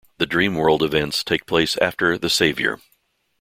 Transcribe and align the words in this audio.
The 0.17 0.25
Dream 0.25 0.55
World 0.55 0.81
events 0.81 1.23
take 1.23 1.45
place 1.45 1.77
after 1.77 2.17
"The 2.17 2.27
Savior". 2.31 2.79